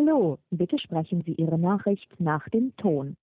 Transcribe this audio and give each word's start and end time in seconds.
Hallo, 0.00 0.38
bitte 0.50 0.78
sprechen 0.78 1.22
Sie 1.26 1.34
Ihre 1.34 1.58
Nachricht 1.58 2.08
nach 2.18 2.48
dem 2.48 2.72
Ton. 2.78 3.18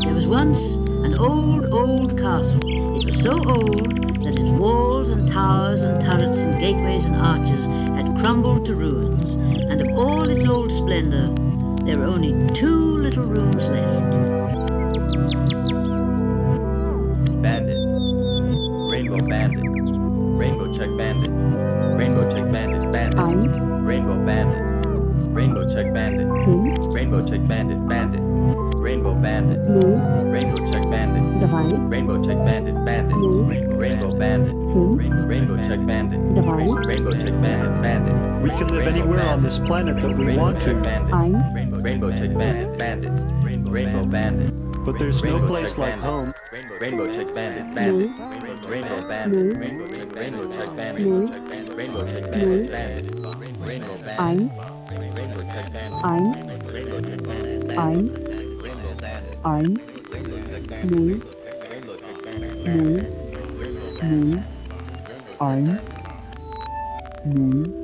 There 0.00 0.12
was 0.12 0.26
once 0.26 0.74
an 1.04 1.14
old, 1.20 1.72
old 1.72 2.18
castle. 2.18 2.58
It 2.98 3.06
was 3.06 3.22
so 3.22 3.34
old 3.48 4.24
that 4.24 4.40
its 4.40 4.50
walls 4.58 5.10
and 5.10 5.30
towers 5.30 5.84
and 5.84 6.00
turrets 6.00 6.40
and 6.40 6.58
gateways 6.58 7.06
and 7.06 7.14
arches 7.14 7.64
had 7.94 8.08
crumbled 8.20 8.66
to 8.66 8.74
ruins, 8.74 9.34
and 9.70 9.80
of 9.82 9.88
all 9.96 10.28
its 10.28 10.44
old 10.48 10.72
splendor, 10.72 11.28
there 11.84 11.98
were 11.98 12.06
only 12.06 12.32
two 12.56 12.98
little 12.98 13.26
rooms 13.26 13.68
left. 13.68 14.02
Bandit. 17.40 17.78
Rainbow 18.90 19.24
Bandit. 19.28 19.69
Rainbow 20.40 20.72
Check 20.72 20.88
Bandit. 20.96 21.30
Rainbow 21.98 22.24
Check 22.30 22.50
Bandit. 22.50 22.90
Bandit. 22.90 23.20
Ein, 23.20 23.84
Rainbow 23.84 24.24
Bandit. 24.24 24.62
Rainbow 25.36 25.68
Check 25.68 25.92
Bandit. 25.92 26.28
fünf, 26.46 26.94
Rainbow 26.94 27.22
Check 27.26 27.46
Bandit. 27.46 27.76
Bandit. 27.86 28.22
Rainbow 28.76 29.14
Bandit. 29.14 29.60
null, 29.68 30.32
Rainbow 30.32 30.56
Check 30.72 30.88
Bandit. 30.88 31.46
drei, 31.46 31.68
Rainbow 31.88 32.24
Check 32.24 32.38
Bandit. 32.38 32.74
Bandit. 32.86 33.16
Rainbow 33.76 34.18
Bandit. 34.18 34.52
fünf, 34.72 35.28
Rainbow 35.28 35.56
Check 35.58 35.86
Bandit. 35.86 36.20
drei, 36.42 36.64
Rainbow 36.88 37.12
Check 37.12 37.36
Bandit. 37.42 37.82
Bandit. 37.82 38.42
We 38.42 38.48
can 38.48 38.68
live 38.68 38.86
Rainbow 38.86 39.00
anywhere 39.02 39.28
on 39.28 39.42
this 39.42 39.58
planet 39.58 40.00
that 40.00 40.16
we 40.16 40.24
Rainbow 40.24 40.42
want 40.42 40.60
to, 40.62 40.74
Bandit. 40.82 41.12
ein, 41.12 41.54
Rainbow, 41.54 41.80
Rainbow 41.80 42.10
Check 42.12 42.32
Bandit. 42.32 42.78
Bandit. 42.78 43.12
Rainbow, 43.44 43.70
Rainbow 43.70 44.06
Bandit. 44.06 44.69
But 44.84 44.98
there's 44.98 45.22
no 45.22 45.32
Rainbow 45.34 45.46
place 45.46 45.70
Check 45.74 45.78
like 45.78 46.00
Bandit. 46.00 46.10
home. 46.10 46.34
Rainbow, 46.52 46.78
Rainbow 46.78 47.06
Check 47.12 47.34
Bandit. 47.34 47.74
Bandit. 47.74 48.10
Rainbow 48.68 49.08
Bandit. 49.08 49.56
Rainbow, 49.56 49.86
Rainbow 50.14 50.46
Check 50.56 50.76
Bandit. 50.76 51.06
Rainbow 51.76 52.06
Check 52.06 52.30
Bandit. 52.30 52.70
Bandit. 52.70 53.06
Rainbow 53.60 53.96
Bandit. 53.98 54.18
ein, 54.18 54.50
Rainbow 54.90 55.42
Check 55.52 55.72
Bandit. 55.72 55.92
ein, 55.98 56.54
Rainbow 56.72 57.00
Check 57.00 57.22
Bandit. 57.26 58.00
ein, 67.24 67.79